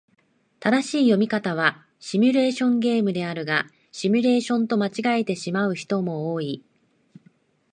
[0.59, 6.63] 正しい読み方はシミュレーションゲームであるが、シュミレーションと間違えてしまう人も多い。